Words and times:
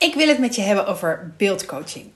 Ik 0.00 0.14
wil 0.14 0.28
het 0.28 0.38
met 0.38 0.54
je 0.54 0.62
hebben 0.62 0.86
over 0.86 1.32
beeldcoaching. 1.36 2.10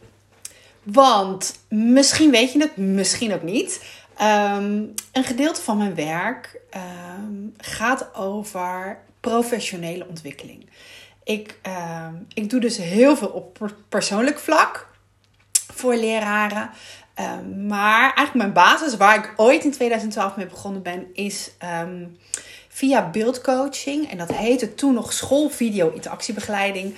Want 0.82 1.58
misschien 1.68 2.30
weet 2.30 2.52
je 2.52 2.58
het, 2.58 2.76
misschien 2.76 3.34
ook 3.34 3.42
niet. 3.42 3.84
Ehm, 4.16 4.82
een 5.12 5.24
gedeelte 5.24 5.62
van 5.62 5.76
mijn 5.76 5.94
werk 5.94 6.60
ehm, 6.70 7.32
gaat 7.56 8.14
over 8.14 8.98
professionele 9.20 10.06
ontwikkeling. 10.08 10.66
Ik, 11.24 11.58
ehm, 11.62 12.14
ik 12.34 12.50
doe 12.50 12.60
dus 12.60 12.76
heel 12.76 13.16
veel 13.16 13.28
op 13.28 13.70
persoonlijk 13.88 14.38
vlak 14.38 14.88
voor 15.72 15.94
leraren. 15.94 16.70
maar 17.66 18.00
eigenlijk 18.00 18.34
mijn 18.34 18.52
basis, 18.52 18.96
waar 18.96 19.16
ik 19.16 19.32
ooit 19.36 19.64
in 19.64 19.72
2012 19.72 20.36
mee 20.36 20.46
begonnen 20.46 20.82
ben, 20.82 21.06
is 21.12 21.50
via 22.68 23.10
beeldcoaching. 23.10 24.10
En 24.10 24.18
dat 24.18 24.34
heette 24.34 24.74
toen 24.74 24.94
nog 24.94 25.12
schoolvideo 25.12 25.90
interactiebegeleiding 25.90 26.94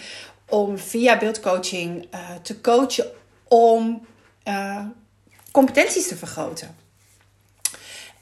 om 0.49 0.79
via 0.79 1.19
beeldcoaching 1.19 2.07
uh, 2.15 2.21
te 2.43 2.61
coachen 2.61 3.07
om 3.49 4.07
uh, 4.45 4.85
competenties 5.51 6.09
te 6.09 6.17
vergroten. 6.17 6.77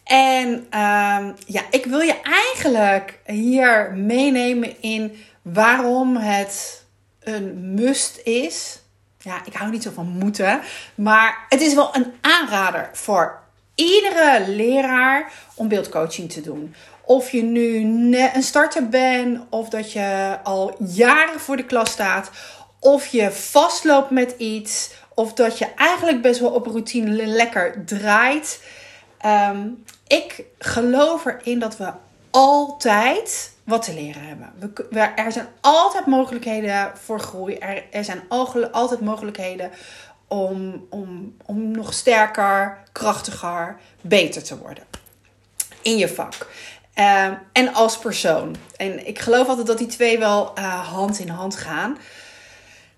En 0.04 0.48
uh, 0.48 1.28
ja, 1.46 1.62
ik 1.70 1.84
wil 1.84 2.00
je 2.00 2.20
eigenlijk 2.22 3.18
hier 3.26 3.92
meenemen 3.92 4.82
in 4.82 5.24
waarom 5.42 6.16
het 6.16 6.84
een 7.20 7.74
must 7.74 8.20
is. 8.24 8.78
Ja, 9.18 9.44
ik 9.44 9.54
hou 9.54 9.70
niet 9.70 9.82
zo 9.82 9.90
van 9.90 10.06
moeten, 10.06 10.60
maar 10.94 11.46
het 11.48 11.60
is 11.60 11.74
wel 11.74 11.96
een 11.96 12.12
aanrader 12.20 12.90
voor 12.92 13.42
iedere 13.74 14.44
leraar 14.48 15.32
om 15.54 15.68
beeldcoaching 15.68 16.32
te 16.32 16.40
doen. 16.40 16.74
Of 17.06 17.30
je 17.30 17.42
nu 17.42 17.76
een 18.34 18.42
starter 18.42 18.88
bent, 18.88 19.40
of 19.50 19.68
dat 19.68 19.92
je 19.92 20.38
al 20.42 20.76
jaren 20.78 21.40
voor 21.40 21.56
de 21.56 21.64
klas 21.64 21.90
staat, 21.90 22.30
of 22.78 23.06
je 23.06 23.30
vastloopt 23.30 24.10
met 24.10 24.34
iets, 24.38 24.90
of 25.14 25.32
dat 25.32 25.58
je 25.58 25.66
eigenlijk 25.76 26.22
best 26.22 26.40
wel 26.40 26.50
op 26.50 26.66
routine 26.66 27.26
lekker 27.26 27.84
draait. 27.84 28.62
Ehm, 29.18 29.68
ik 30.06 30.44
geloof 30.58 31.24
erin 31.24 31.58
dat 31.58 31.76
we 31.76 31.92
altijd 32.30 33.52
wat 33.64 33.82
te 33.82 33.94
leren 33.94 34.22
hebben. 34.22 34.52
We, 34.90 35.00
er 35.00 35.32
zijn 35.32 35.48
altijd 35.60 36.06
mogelijkheden 36.06 36.92
voor 37.02 37.20
groei. 37.20 37.58
Er, 37.90 38.04
zijn 38.04 38.22
altijd 38.28 39.00
mogelijkheden 39.00 39.70
om, 40.28 40.86
om, 40.90 41.36
om 41.46 41.70
nog 41.70 41.94
sterker, 41.94 42.78
krachtiger, 42.92 43.76
beter 44.00 44.42
te 44.42 44.58
worden 44.58 44.84
in 45.84 45.96
je 45.96 46.08
vak. 46.08 46.46
Ehm, 46.94 47.34
en 47.52 47.72
als 47.74 47.98
persoon. 47.98 48.56
En 48.76 49.06
ik 49.06 49.18
geloof 49.18 49.48
altijd 49.48 49.66
dat 49.66 49.78
die 49.78 49.86
twee 49.86 50.18
wel 50.18 50.52
uh, 50.58 50.88
hand 50.88 51.18
in 51.18 51.28
hand 51.28 51.56
gaan. 51.56 51.98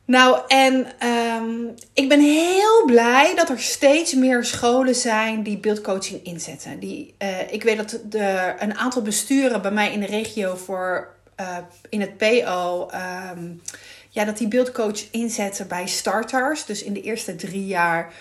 Nou, 0.05 0.41
en 0.49 0.87
um, 1.09 1.75
ik 1.93 2.09
ben 2.09 2.21
heel 2.21 2.85
blij 2.87 3.35
dat 3.35 3.49
er 3.49 3.61
steeds 3.61 4.15
meer 4.15 4.45
scholen 4.45 4.95
zijn 4.95 5.43
die 5.43 5.59
beeldcoaching 5.59 6.25
inzetten. 6.25 6.79
Die, 6.79 7.15
uh, 7.19 7.53
ik 7.53 7.63
weet 7.63 7.77
dat 7.77 8.01
de, 8.05 8.55
een 8.59 8.75
aantal 8.77 9.03
besturen 9.03 9.63
bij 9.63 9.71
mij 9.71 9.93
in 9.93 10.01
de 10.01 10.07
regio 10.07 10.55
voor 10.55 11.15
uh, 11.41 11.57
in 11.89 12.01
het 12.01 12.17
PO. 12.17 12.91
Um, 13.35 13.63
ja, 14.11 14.25
dat 14.25 14.39
die 14.39 14.49
beeldcoach 14.49 15.11
inzetten 15.11 15.69
bij 15.69 15.87
starters. 15.87 16.65
Dus 16.65 16.83
in 16.83 16.93
de 16.93 17.03
eerste 17.03 17.37
drie 17.37 17.67
jaar 17.67 18.13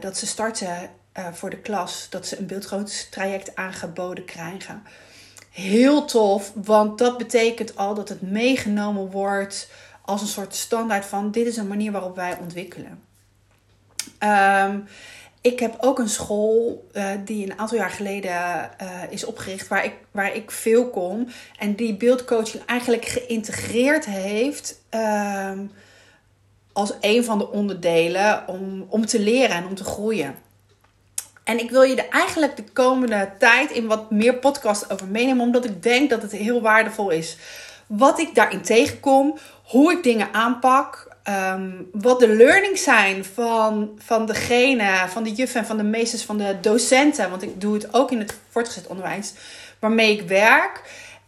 dat 0.00 0.16
ze 0.16 0.26
starten 0.26 0.90
uh, 1.18 1.26
voor 1.32 1.50
de 1.50 1.58
klas, 1.58 2.06
dat 2.10 2.26
ze 2.26 2.38
een 2.38 2.46
beeldcoach-traject 2.46 3.56
aangeboden 3.56 4.24
krijgen. 4.24 4.82
Heel 5.50 6.04
tof, 6.04 6.52
want 6.54 6.98
dat 6.98 7.18
betekent 7.18 7.76
al 7.76 7.94
dat 7.94 8.08
het 8.08 8.22
meegenomen 8.22 9.10
wordt 9.10 9.70
als 10.02 10.20
een 10.20 10.26
soort 10.26 10.54
standaard 10.54 11.04
van 11.04 11.30
dit 11.30 11.46
is 11.46 11.56
een 11.56 11.68
manier 11.68 11.92
waarop 11.92 12.16
wij 12.16 12.38
ontwikkelen. 12.40 13.02
Um, 14.20 14.88
ik 15.40 15.60
heb 15.60 15.76
ook 15.80 15.98
een 15.98 16.08
school 16.08 16.86
uh, 16.92 17.10
die 17.24 17.44
een 17.44 17.58
aantal 17.58 17.78
jaar 17.78 17.90
geleden 17.90 18.70
uh, 18.82 19.02
is 19.08 19.24
opgericht, 19.24 19.68
waar 19.68 19.84
ik, 19.84 19.94
waar 20.10 20.34
ik 20.34 20.50
veel 20.50 20.90
kom. 20.90 21.28
En 21.58 21.74
die 21.74 21.96
beeldcoaching 21.96 22.64
eigenlijk 22.64 23.04
geïntegreerd 23.04 24.04
heeft 24.04 24.80
uh, 24.90 25.52
als 26.72 26.92
een 27.00 27.24
van 27.24 27.38
de 27.38 27.50
onderdelen 27.50 28.48
om, 28.48 28.86
om 28.88 29.06
te 29.06 29.20
leren 29.20 29.56
en 29.56 29.66
om 29.66 29.74
te 29.74 29.84
groeien. 29.84 30.34
En 31.46 31.58
ik 31.58 31.70
wil 31.70 31.82
je 31.82 31.94
er 31.94 32.08
eigenlijk 32.08 32.56
de 32.56 32.64
komende 32.72 33.30
tijd 33.38 33.70
in 33.70 33.86
wat 33.86 34.10
meer 34.10 34.34
podcast 34.34 34.92
over 34.92 35.06
meenemen, 35.06 35.44
omdat 35.44 35.64
ik 35.64 35.82
denk 35.82 36.10
dat 36.10 36.22
het 36.22 36.32
heel 36.32 36.60
waardevol 36.60 37.10
is. 37.10 37.36
Wat 37.86 38.18
ik 38.18 38.34
daarin 38.34 38.62
tegenkom, 38.62 39.38
hoe 39.62 39.92
ik 39.92 40.02
dingen 40.02 40.28
aanpak, 40.32 41.16
um, 41.28 41.88
wat 41.92 42.20
de 42.20 42.28
learnings 42.28 42.82
zijn 42.82 43.24
van, 43.24 43.90
van 43.98 44.26
degene, 44.26 45.08
van 45.08 45.22
de 45.22 45.32
juffen 45.32 45.60
en 45.60 45.66
van 45.66 45.76
de 45.76 45.82
meesters, 45.82 46.22
van 46.22 46.38
de 46.38 46.56
docenten. 46.60 47.30
Want 47.30 47.42
ik 47.42 47.60
doe 47.60 47.74
het 47.74 47.94
ook 47.94 48.10
in 48.10 48.18
het 48.18 48.34
voortgezet 48.50 48.86
onderwijs 48.86 49.32
waarmee 49.78 50.12
ik 50.12 50.28
werk. 50.28 50.82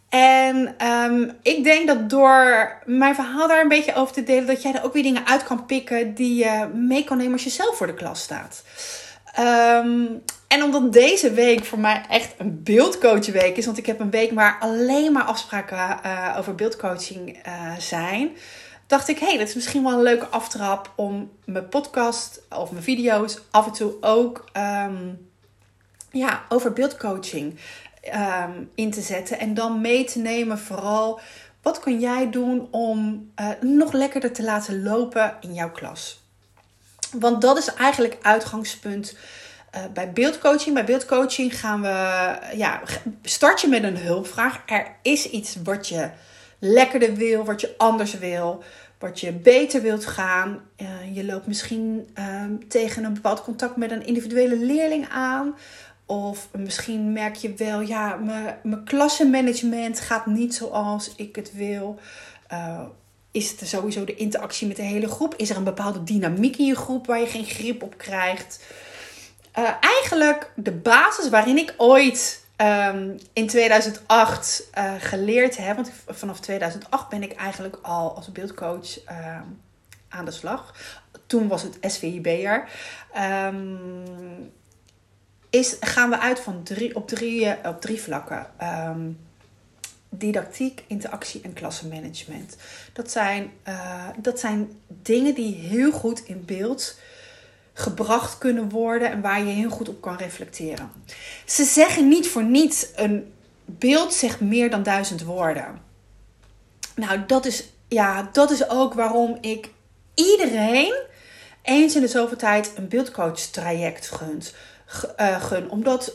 En 0.09 0.75
um, 0.87 1.31
ik 1.41 1.63
denk 1.63 1.87
dat 1.87 2.09
door 2.09 2.73
mijn 2.85 3.15
verhaal 3.15 3.47
daar 3.47 3.61
een 3.61 3.67
beetje 3.67 3.95
over 3.95 4.13
te 4.13 4.23
delen, 4.23 4.47
dat 4.47 4.61
jij 4.61 4.73
er 4.73 4.83
ook 4.83 4.93
weer 4.93 5.03
dingen 5.03 5.27
uit 5.27 5.43
kan 5.43 5.65
pikken 5.65 6.13
die 6.13 6.35
je 6.35 6.67
mee 6.73 7.03
kan 7.03 7.17
nemen 7.17 7.33
als 7.33 7.43
je 7.43 7.49
zelf 7.49 7.77
voor 7.77 7.87
de 7.87 7.93
klas 7.93 8.21
staat. 8.21 8.63
Um, 9.39 10.23
en 10.47 10.63
omdat 10.63 10.93
deze 10.93 11.31
week 11.31 11.65
voor 11.65 11.79
mij 11.79 12.05
echt 12.09 12.33
een 12.37 12.63
beeldcoachweek 12.63 13.57
is, 13.57 13.65
want 13.65 13.77
ik 13.77 13.85
heb 13.85 13.99
een 13.99 14.09
week 14.09 14.31
waar 14.31 14.57
alleen 14.59 15.11
maar 15.11 15.23
afspraken 15.23 15.99
uh, 16.05 16.35
over 16.37 16.55
beeldcoaching 16.55 17.47
uh, 17.47 17.77
zijn, 17.77 18.31
dacht 18.87 19.07
ik, 19.07 19.19
hé, 19.19 19.27
hey, 19.27 19.37
dat 19.37 19.47
is 19.47 19.55
misschien 19.55 19.83
wel 19.83 19.93
een 19.93 20.01
leuke 20.01 20.27
aftrap 20.27 20.93
om 20.95 21.31
mijn 21.45 21.69
podcast 21.69 22.41
of 22.49 22.71
mijn 22.71 22.83
video's 22.83 23.39
af 23.51 23.65
en 23.65 23.71
toe 23.71 23.93
ook 24.01 24.45
um, 24.87 25.27
ja, 26.11 26.43
over 26.49 26.73
beeldcoaching 26.73 27.59
um, 28.45 28.71
in 28.75 28.91
te 28.91 29.01
zetten. 29.01 29.39
En 29.39 29.53
dan 29.53 29.81
mee 29.81 30.03
te 30.03 30.19
nemen 30.19 30.59
vooral, 30.59 31.19
wat 31.61 31.79
kun 31.79 31.99
jij 31.99 32.29
doen 32.29 32.67
om 32.71 33.31
uh, 33.41 33.49
nog 33.61 33.91
lekkerder 33.91 34.33
te 34.33 34.43
laten 34.43 34.83
lopen 34.83 35.37
in 35.41 35.53
jouw 35.53 35.71
klas? 35.71 36.28
Want 37.11 37.41
dat 37.41 37.57
is 37.57 37.73
eigenlijk 37.73 38.17
uitgangspunt 38.21 39.17
uh, 39.75 39.81
bij 39.93 40.11
beeldcoaching. 40.11 40.73
Bij 40.73 40.85
beeldcoaching 40.85 41.59
gaan 41.59 41.81
we, 41.81 42.37
ja, 42.55 42.81
start 43.21 43.61
je 43.61 43.67
met 43.67 43.83
een 43.83 43.97
hulpvraag. 43.97 44.61
Er 44.65 44.87
is 45.01 45.29
iets 45.29 45.57
wat 45.63 45.87
je 45.87 46.09
lekkerder 46.59 47.13
wil, 47.15 47.45
wat 47.45 47.61
je 47.61 47.73
anders 47.77 48.17
wil, 48.17 48.63
wat 48.99 49.19
je 49.19 49.31
beter 49.31 49.81
wilt 49.81 50.05
gaan. 50.05 50.61
Uh, 50.77 51.15
je 51.15 51.25
loopt 51.25 51.47
misschien 51.47 52.09
uh, 52.19 52.43
tegen 52.67 53.03
een 53.03 53.13
bepaald 53.13 53.43
contact 53.43 53.75
met 53.75 53.91
een 53.91 54.05
individuele 54.05 54.57
leerling 54.57 55.09
aan. 55.09 55.55
Of 56.05 56.49
misschien 56.57 57.13
merk 57.13 57.35
je 57.35 57.53
wel, 57.53 57.81
ja, 57.81 58.15
mijn 58.63 58.83
klassenmanagement 58.83 59.99
gaat 59.99 60.25
niet 60.25 60.55
zoals 60.55 61.13
ik 61.15 61.35
het 61.35 61.53
wil. 61.53 61.99
Is 63.31 63.51
het 63.51 63.67
sowieso 63.67 64.03
de 64.03 64.15
interactie 64.15 64.67
met 64.67 64.75
de 64.75 64.81
hele 64.81 65.07
groep? 65.07 65.35
Is 65.35 65.49
er 65.49 65.57
een 65.57 65.63
bepaalde 65.63 66.03
dynamiek 66.03 66.57
in 66.57 66.65
je 66.65 66.75
groep 66.75 67.07
waar 67.07 67.19
je 67.19 67.27
geen 67.27 67.45
grip 67.45 67.83
op 67.83 67.97
krijgt? 67.97 68.63
Uh, 69.59 69.69
eigenlijk 69.81 70.51
de 70.55 70.71
basis 70.71 71.29
waarin 71.29 71.57
ik 71.57 71.73
ooit 71.77 72.45
um, 72.57 73.17
in 73.33 73.47
2008 73.47 74.69
uh, 74.77 74.93
geleerd 74.99 75.57
heb. 75.57 75.75
Want 75.75 75.91
vanaf 76.07 76.39
2008 76.39 77.09
ben 77.09 77.23
ik 77.23 77.31
eigenlijk 77.31 77.79
al 77.81 78.15
als 78.15 78.31
beeldcoach 78.31 79.03
uh, 79.11 79.41
aan 80.09 80.25
de 80.25 80.31
slag. 80.31 80.75
Toen 81.25 81.47
was 81.47 81.61
het 81.61 81.77
SVIB'er. 81.81 82.69
Um, 83.45 84.51
is, 85.49 85.77
gaan 85.79 86.09
we 86.09 86.19
uit 86.19 86.39
van 86.39 86.63
drie, 86.63 86.95
op, 86.95 87.07
drie, 87.07 87.67
op 87.67 87.81
drie 87.81 88.01
vlakken. 88.01 88.47
Um, 88.61 89.28
didactiek, 90.09 90.83
interactie 90.87 91.41
en 91.41 91.53
klassenmanagement. 91.53 92.55
Dat 92.93 93.11
zijn, 93.11 93.51
uh, 93.67 94.07
dat 94.17 94.39
zijn 94.39 94.69
dingen 94.87 95.35
die 95.35 95.55
heel 95.55 95.91
goed 95.91 96.23
in 96.25 96.45
beeld 96.45 96.99
gebracht 97.73 98.37
kunnen 98.37 98.69
worden 98.69 99.11
en 99.11 99.21
waar 99.21 99.39
je 99.39 99.51
heel 99.51 99.69
goed 99.69 99.89
op 99.89 100.01
kan 100.01 100.15
reflecteren. 100.17 100.91
Ze 101.45 101.63
zeggen 101.63 102.07
niet 102.07 102.27
voor 102.27 102.43
niets: 102.43 102.87
een 102.95 103.33
beeld 103.65 104.13
zegt 104.13 104.39
meer 104.39 104.69
dan 104.69 104.83
duizend 104.83 105.23
woorden. 105.23 105.81
Nou, 106.95 107.25
dat 107.25 107.45
is, 107.45 107.69
ja, 107.87 108.29
dat 108.31 108.51
is 108.51 108.69
ook 108.69 108.93
waarom 108.93 109.37
ik 109.41 109.69
iedereen 110.13 110.95
eens 111.61 111.95
in 111.95 112.01
de 112.01 112.07
zoveel 112.07 112.37
tijd 112.37 112.71
een 112.75 112.87
beeldcoach 112.87 113.39
traject 113.39 114.11
gunt, 114.11 114.53
uh, 115.19 115.43
gun. 115.43 115.69
Omdat 115.69 116.13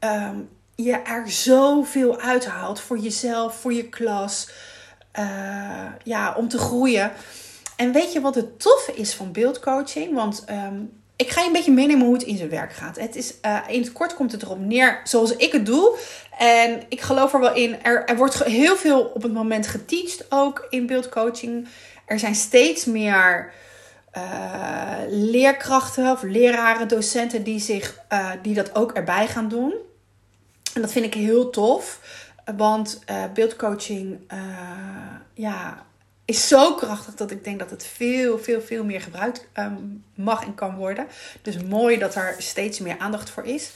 um, 0.00 0.48
je 0.74 0.92
er 0.92 1.30
zoveel 1.30 2.20
uithaalt 2.20 2.80
voor 2.80 2.98
jezelf, 2.98 3.60
voor 3.60 3.72
je 3.72 3.88
klas. 3.88 4.48
Uh, 5.18 5.86
ja, 6.02 6.34
om 6.36 6.48
te 6.48 6.58
groeien. 6.58 7.12
En 7.76 7.92
weet 7.92 8.12
je 8.12 8.20
wat 8.20 8.34
het 8.34 8.60
toffe 8.60 8.94
is 8.94 9.14
van 9.14 9.32
beeldcoaching? 9.32 10.14
Want 10.14 10.44
um, 10.50 11.02
ik 11.16 11.30
ga 11.30 11.40
je 11.40 11.46
een 11.46 11.52
beetje 11.52 11.72
meenemen 11.72 12.04
hoe 12.04 12.14
het 12.14 12.22
in 12.22 12.36
zijn 12.36 12.48
werk 12.48 12.72
gaat. 12.72 12.96
Het 12.96 13.16
is, 13.16 13.34
uh, 13.42 13.58
in 13.68 13.80
het 13.80 13.92
kort 13.92 14.14
komt 14.14 14.32
het 14.32 14.42
erop 14.42 14.58
neer, 14.58 15.00
zoals 15.04 15.36
ik 15.36 15.52
het 15.52 15.66
doe. 15.66 15.98
En 16.38 16.82
ik 16.88 17.00
geloof 17.00 17.32
er 17.32 17.40
wel 17.40 17.54
in. 17.54 17.82
Er, 17.82 18.04
er 18.04 18.16
wordt 18.16 18.44
heel 18.44 18.76
veel 18.76 19.00
op 19.00 19.22
het 19.22 19.32
moment 19.32 19.66
geteacht 19.66 20.24
ook 20.28 20.66
in 20.70 20.86
beeldcoaching. 20.86 21.68
Er 22.06 22.18
zijn 22.18 22.34
steeds 22.34 22.84
meer 22.84 23.52
uh, 24.16 24.92
leerkrachten 25.08 26.10
of 26.10 26.22
leraren, 26.22 26.88
docenten 26.88 27.42
die, 27.42 27.60
zich, 27.60 28.00
die 28.42 28.54
dat 28.54 28.74
ook 28.74 28.92
erbij 28.92 29.26
gaan 29.26 29.48
doen. 29.48 29.74
En 30.74 30.80
dat 30.80 30.92
vind 30.92 31.04
ik 31.04 31.14
heel 31.14 31.50
tof. 31.50 32.00
Want 32.56 33.02
uh, 33.10 33.24
beeldcoaching 33.34 34.18
ja, 35.34 35.84
is 36.24 36.48
zo 36.48 36.74
krachtig 36.74 37.14
dat 37.14 37.30
ik 37.30 37.44
denk 37.44 37.58
dat 37.58 37.70
het 37.70 37.86
veel, 37.86 38.38
veel, 38.38 38.60
veel 38.60 38.84
meer 38.84 39.00
gebruikt 39.00 39.46
um, 39.58 40.04
mag 40.14 40.44
en 40.44 40.54
kan 40.54 40.76
worden. 40.76 41.06
Dus 41.42 41.62
mooi 41.62 41.98
dat 41.98 42.14
er 42.14 42.34
steeds 42.38 42.78
meer 42.78 42.98
aandacht 42.98 43.30
voor 43.30 43.44
is. 43.44 43.72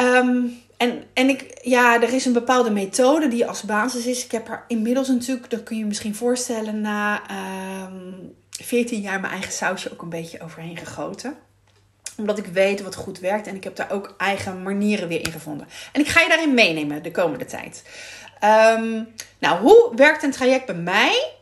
Um, 0.00 0.60
en, 0.76 1.04
en 1.12 1.28
ik, 1.28 1.58
ja, 1.62 2.02
er 2.02 2.12
is 2.12 2.24
een 2.24 2.32
bepaalde 2.32 2.70
methode 2.70 3.28
die 3.28 3.46
als 3.46 3.62
basis 3.62 4.06
is. 4.06 4.24
Ik 4.24 4.30
heb 4.30 4.48
er 4.48 4.64
inmiddels 4.68 5.08
natuurlijk, 5.08 5.50
dat 5.50 5.62
kun 5.62 5.76
je 5.76 5.82
je 5.82 5.88
misschien 5.88 6.14
voorstellen, 6.14 6.80
na 6.80 7.22
um, 7.84 8.34
14 8.50 9.00
jaar 9.00 9.20
mijn 9.20 9.32
eigen 9.32 9.52
sausje 9.52 9.92
ook 9.92 10.02
een 10.02 10.08
beetje 10.08 10.40
overheen 10.40 10.76
gegoten 10.76 11.36
omdat 12.16 12.38
ik 12.38 12.46
weet 12.46 12.82
wat 12.82 12.94
goed 12.94 13.18
werkt 13.18 13.46
en 13.46 13.56
ik 13.56 13.64
heb 13.64 13.76
daar 13.76 13.90
ook 13.90 14.14
eigen 14.18 14.62
manieren 14.62 15.08
weer 15.08 15.26
in 15.26 15.32
gevonden. 15.32 15.68
En 15.92 16.00
ik 16.00 16.08
ga 16.08 16.20
je 16.20 16.28
daarin 16.28 16.54
meenemen 16.54 17.02
de 17.02 17.10
komende 17.10 17.44
tijd. 17.44 17.82
Um, 18.44 19.08
nou, 19.38 19.60
hoe 19.60 19.92
werkt 19.96 20.22
een 20.22 20.30
traject 20.30 20.66
bij 20.66 20.74
mij? 20.74 21.32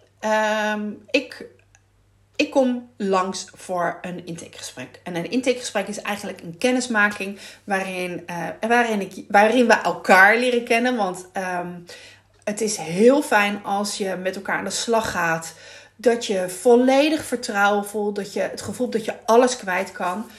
Um, 0.75 1.02
ik, 1.11 1.46
ik 2.37 2.50
kom 2.50 2.90
langs 2.96 3.46
voor 3.55 3.99
een 4.02 4.26
intakegesprek. 4.26 5.00
En 5.02 5.17
een 5.17 5.31
intakegesprek 5.31 5.88
is 5.88 6.02
eigenlijk 6.02 6.40
een 6.40 6.58
kennismaking 6.58 7.38
waarin, 7.64 8.22
uh, 8.26 8.69
waarin, 8.69 9.00
ik, 9.00 9.25
waarin 9.28 9.67
we 9.67 9.72
elkaar 9.75 10.37
leren 10.37 10.64
kennen. 10.64 10.96
Want 10.96 11.26
um, 11.37 11.84
het 12.44 12.61
is 12.61 12.76
heel 12.76 13.22
fijn 13.22 13.64
als 13.64 13.96
je 13.96 14.17
met 14.17 14.37
elkaar 14.37 14.58
aan 14.58 14.64
de 14.64 14.70
slag 14.70 15.11
gaat. 15.11 15.55
Dat 15.96 16.26
je 16.26 16.49
volledig 16.49 17.25
vertrouwen 17.25 17.87
voelt. 17.87 18.17
Dat 18.17 18.32
je 18.32 18.40
het 18.40 18.62
gevoel 18.62 18.90
dat 18.90 19.05
je 19.05 19.14
alles 19.25 19.56
kwijt 19.56 19.93
kan. 19.93 20.31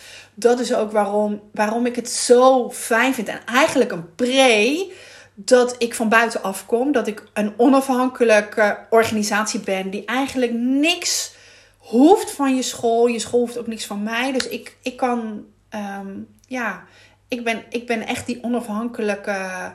Dat 0.42 0.60
is 0.60 0.74
ook 0.74 0.92
waarom, 0.92 1.42
waarom 1.54 1.86
ik 1.86 1.96
het 1.96 2.10
zo 2.10 2.72
fijn 2.72 3.14
vind. 3.14 3.28
En 3.28 3.46
eigenlijk 3.46 3.92
een 3.92 4.16
pre 4.16 4.92
dat 5.34 5.76
ik 5.78 5.96
van 5.96 6.10
buitenaf 6.10 6.66
kom. 6.66 6.92
Dat 6.92 7.08
ik 7.08 7.24
een 7.34 7.54
onafhankelijke 7.58 8.78
organisatie 8.90 9.60
ben 9.60 9.90
die 9.90 10.06
eigenlijk 10.06 10.54
niks 10.54 11.36
hoeft 11.78 12.32
van 12.32 12.56
je 12.56 12.62
school. 12.62 13.08
Je 13.08 13.20
school 13.20 13.40
hoeft 13.40 13.58
ook 13.58 13.68
niks 13.68 13.86
van 13.86 14.04
mij. 14.04 14.32
Dus 14.32 14.48
ik, 14.48 14.78
ik 14.82 14.98
kan, 14.98 15.46
um, 15.70 16.28
ja, 16.48 16.84
ik 17.28 17.44
ben, 17.44 17.64
ik 17.70 17.88
ben 17.88 18.08
echt 18.08 18.26
die 18.26 18.44
onafhankelijke 18.44 19.74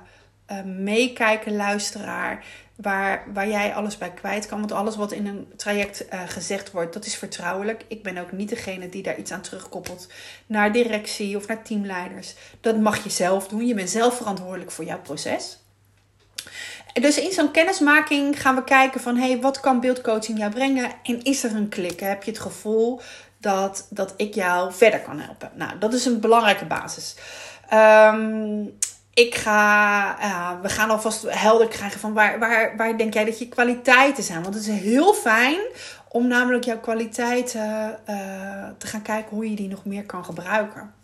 uh, 0.51 0.63
meekijken, 0.63 1.57
luisteraar. 1.57 2.45
Waar, 2.77 3.25
waar 3.33 3.49
jij 3.49 3.75
alles 3.75 3.99
bij 3.99 4.11
kwijt 4.11 4.47
kan. 4.47 4.59
Want 4.59 4.73
alles 4.73 4.97
wat 4.97 5.13
in 5.13 5.27
een 5.27 5.53
traject 5.57 6.05
uh, 6.13 6.21
gezegd 6.27 6.71
wordt, 6.71 6.93
dat 6.93 7.07
is 7.07 7.17
vertrouwelijk. 7.17 7.85
Ik 7.89 8.03
ben 8.03 8.19
ook 8.19 8.33
niet 8.33 8.49
degene 8.49 8.89
die 8.89 9.03
daar 9.03 9.19
iets 9.19 9.33
aan 9.33 9.41
terugkoppelt 9.41 10.09
naar 10.47 10.73
directie 10.73 11.37
of 11.37 11.47
naar 11.47 11.63
teamleiders. 11.63 12.35
Dat 12.61 12.81
mag 12.81 13.05
je 13.05 13.11
zelf 13.11 13.49
doen. 13.49 13.67
Je 13.67 13.75
bent 13.75 13.91
zelf 13.91 14.17
verantwoordelijk 14.17 14.71
voor 14.71 14.85
jouw 14.85 15.01
proces. 15.01 15.59
Dus 16.93 17.19
in 17.19 17.33
zo'n 17.33 17.51
kennismaking 17.51 18.41
gaan 18.41 18.55
we 18.55 18.65
kijken 18.65 19.01
van... 19.01 19.17
hey, 19.17 19.41
wat 19.41 19.61
kan 19.61 19.81
beeldcoaching 19.81 20.39
jou 20.39 20.53
brengen? 20.53 20.91
En 21.03 21.23
is 21.23 21.45
er 21.45 21.55
een 21.55 21.69
klik? 21.69 22.01
Heb 22.01 22.23
je 22.23 22.31
het 22.31 22.41
gevoel 22.41 23.01
dat, 23.39 23.87
dat 23.91 24.15
ik 24.17 24.35
jou 24.35 24.73
verder 24.73 25.01
kan 25.01 25.21
helpen? 25.21 25.51
Nou, 25.55 25.79
dat 25.79 25.93
is 25.93 26.05
een 26.05 26.21
belangrijke 26.21 26.65
basis. 26.65 27.17
Um, 27.73 28.77
ik 29.17 29.35
ga, 29.35 30.59
we 30.63 30.69
gaan 30.69 30.91
alvast 30.91 31.23
helder 31.29 31.69
krijgen 31.69 32.01
van 32.01 32.13
waar, 32.13 32.39
waar, 32.39 32.77
waar 32.77 32.99
denk 32.99 33.15
jij 33.15 33.25
dat 33.25 33.39
je 33.39 33.49
kwaliteiten 33.49 34.23
zijn. 34.23 34.43
Want 34.43 34.55
het 34.55 34.67
is 34.67 34.81
heel 34.81 35.15
fijn 35.15 35.59
om 36.09 36.27
namelijk 36.27 36.65
jouw 36.65 36.79
kwaliteiten 36.81 37.99
uh, 38.09 38.69
te 38.79 38.87
gaan 38.87 39.03
kijken 39.03 39.37
hoe 39.37 39.51
je 39.51 39.57
die 39.57 39.69
nog 39.69 39.85
meer 39.85 40.05
kan 40.05 40.25
gebruiken. 40.25 40.95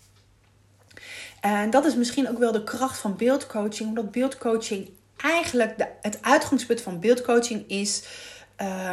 En 1.41 1.71
dat 1.71 1.85
is 1.85 1.95
misschien 1.95 2.29
ook 2.29 2.39
wel 2.39 2.53
de 2.53 2.65
kracht 2.65 2.99
van 2.99 3.17
beeldcoaching, 3.17 3.89
omdat 3.89 4.11
beeldcoaching 4.11 4.91
eigenlijk 5.17 5.79
de, 5.79 5.87
het 6.01 6.19
uitgangspunt 6.23 6.81
van 6.81 7.01
beeldcoaching 7.01 7.69
is 7.69 8.05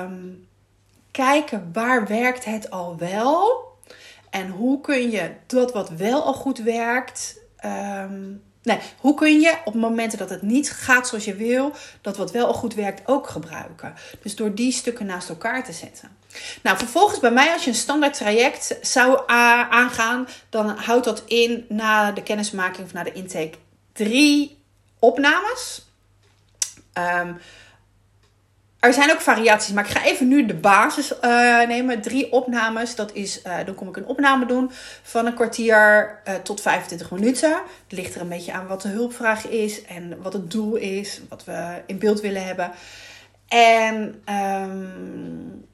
um, 0.02 0.48
kijken 1.12 1.70
waar 1.74 2.08
werkt 2.08 2.46
het 2.46 2.72
al 2.72 2.98
wel 2.98 3.68
en 4.30 4.50
hoe 4.50 4.82
kun 4.82 5.10
je 5.12 5.32
dat 5.46 5.74
wat 5.74 5.90
wel 5.90 6.24
al 6.24 6.34
goed 6.34 6.58
werkt. 6.58 7.40
Um, 7.66 8.48
Nee, 8.64 8.80
hoe 8.98 9.14
kun 9.14 9.40
je 9.40 9.58
op 9.64 9.74
momenten 9.74 10.18
dat 10.18 10.30
het 10.30 10.42
niet 10.42 10.72
gaat 10.72 11.08
zoals 11.08 11.26
je 11.26 11.36
wil, 11.36 11.74
dat 12.02 12.18
wat 12.18 12.32
wel 12.32 12.48
al 12.48 12.54
goed 12.54 12.74
werkt 12.74 13.08
ook 13.08 13.28
gebruiken? 13.28 13.94
Dus 14.22 14.36
door 14.36 14.56
die 14.56 14.72
stukken 14.72 15.06
naast 15.06 15.30
elkaar 15.30 15.64
te 15.64 15.74
zetten. 15.74 16.18
Nou, 16.64 16.78
vervolgens 16.78 17.20
bij 17.20 17.32
mij, 17.32 17.54
als 17.54 17.64
je 17.64 17.70
een 17.70 17.76
standaard 17.76 18.14
traject 18.14 18.78
zou 18.82 19.22
aangaan, 19.28 20.28
dan 20.50 20.70
houdt 20.70 21.06
dat 21.06 21.24
in 21.26 21.66
na 21.70 22.12
de 22.12 22.24
kennismaking 22.24 22.86
of 22.86 22.94
na 22.94 23.04
de 23.04 23.12
intake 23.12 23.58
drie 23.94 24.62
opnames. 25.00 25.88
Um, 26.94 27.38
er 28.80 28.94
zijn 28.94 29.12
ook 29.12 29.22
variaties, 29.22 29.74
maar 29.74 29.86
ik 29.86 29.92
ga 29.92 30.04
even 30.04 30.28
nu 30.28 30.46
de 30.46 30.56
basis 30.56 31.14
uh, 31.22 31.68
nemen. 31.68 32.02
Drie 32.02 32.32
opnames. 32.32 32.96
Dat 32.96 33.14
is, 33.14 33.42
uh, 33.48 33.58
dan 33.66 33.76
kom 33.76 33.88
ik 33.88 33.98
een 33.98 34.06
opname 34.06 34.46
doen 34.46 34.72
van 35.04 35.26
een 35.26 35.34
kwartier 35.34 36.20
uh, 36.28 36.34
tot 36.34 36.62
25 36.62 37.12
minuten. 37.12 37.52
Het 37.52 37.98
ligt 37.98 38.16
er 38.16 38.22
een 38.22 38.30
beetje 38.30 38.54
aan 38.54 38.68
wat 38.68 38.82
de 38.82 38.88
hulpvraag 38.88 39.48
is 39.48 39.86
en 39.86 40.22
wat 40.22 40.34
het 40.34 40.52
doel 40.52 40.76
is, 40.76 41.22
wat 41.30 41.44
we 41.44 41.82
in 41.86 42.00
beeld 42.00 42.22
willen 42.22 42.46
hebben. 42.46 42.72
En 43.48 44.24
um, 44.36 45.68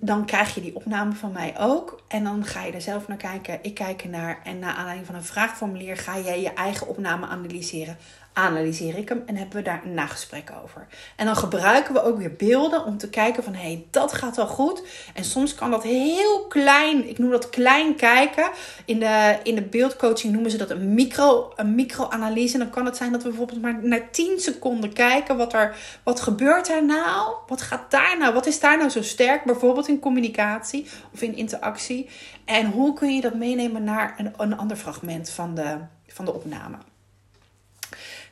dan 0.00 0.26
krijg 0.26 0.54
je 0.54 0.60
die 0.60 0.76
opname 0.76 1.12
van 1.12 1.32
mij 1.32 1.54
ook. 1.58 2.02
En 2.08 2.24
dan 2.24 2.44
ga 2.44 2.64
je 2.64 2.72
er 2.72 2.80
zelf 2.80 3.08
naar 3.08 3.16
kijken. 3.16 3.58
Ik 3.62 3.74
kijk 3.74 4.02
ernaar. 4.02 4.40
En 4.44 4.58
na 4.58 4.74
aanleiding 4.74 5.06
van 5.06 5.14
een 5.14 5.24
vraagformulier 5.24 5.96
ga 5.96 6.18
jij 6.18 6.40
je 6.40 6.52
eigen 6.52 6.86
opname 6.88 7.26
analyseren 7.26 7.96
analyseer 8.40 8.98
ik 8.98 9.08
hem 9.08 9.22
en 9.26 9.36
hebben 9.36 9.56
we 9.56 9.62
daar 9.62 9.80
een 9.84 9.94
nagesprek 9.94 10.50
over. 10.62 10.86
En 11.16 11.26
dan 11.26 11.36
gebruiken 11.36 11.94
we 11.94 12.02
ook 12.02 12.18
weer 12.18 12.34
beelden 12.36 12.84
om 12.84 12.98
te 12.98 13.08
kijken 13.08 13.44
van 13.44 13.54
hé, 13.54 13.60
hey, 13.60 13.86
dat 13.90 14.12
gaat 14.12 14.36
wel 14.36 14.46
goed. 14.46 14.82
En 15.14 15.24
soms 15.24 15.54
kan 15.54 15.70
dat 15.70 15.82
heel 15.82 16.46
klein, 16.48 17.08
ik 17.08 17.18
noem 17.18 17.30
dat 17.30 17.50
klein 17.50 17.96
kijken. 17.96 18.50
In 18.84 18.98
de, 18.98 19.38
in 19.42 19.54
de 19.54 19.62
beeldcoaching 19.62 20.32
noemen 20.32 20.50
ze 20.50 20.56
dat 20.56 20.70
een 20.70 20.94
micro, 20.94 21.52
een 21.56 21.74
micro-analyse. 21.74 22.54
En 22.54 22.60
dan 22.60 22.70
kan 22.70 22.86
het 22.86 22.96
zijn 22.96 23.12
dat 23.12 23.22
we 23.22 23.28
bijvoorbeeld 23.28 23.62
maar 23.62 23.78
naar 23.82 24.10
10 24.10 24.40
seconden 24.40 24.92
kijken 24.92 25.36
wat 25.36 25.52
er, 25.52 25.76
wat 26.02 26.20
gebeurt 26.20 26.68
er 26.68 26.84
nou? 26.84 27.34
Wat 27.46 27.62
gaat 27.62 27.90
daar 27.90 28.18
nou? 28.18 28.34
Wat 28.34 28.46
is 28.46 28.60
daar 28.60 28.78
nou 28.78 28.90
zo 28.90 29.02
sterk? 29.02 29.44
Bijvoorbeeld 29.44 29.88
in 29.88 29.98
communicatie 30.00 30.86
of 31.12 31.22
in 31.22 31.36
interactie. 31.36 32.08
En 32.44 32.70
hoe 32.70 32.94
kun 32.94 33.14
je 33.14 33.20
dat 33.20 33.34
meenemen 33.34 33.84
naar 33.84 34.14
een, 34.18 34.32
een 34.36 34.56
ander 34.56 34.76
fragment 34.76 35.30
van 35.30 35.54
de, 35.54 35.76
van 36.06 36.24
de 36.24 36.34
opname? 36.34 36.76